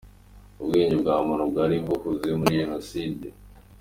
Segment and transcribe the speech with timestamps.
[0.61, 3.25] Ubwenge bwa muntu bwari buhuze muri Jenoside?.